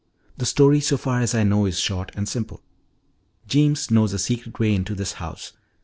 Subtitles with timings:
[0.35, 2.63] "The story, so far as I know, is short and simple.
[3.47, 5.53] Jeems knows a secret way into this house.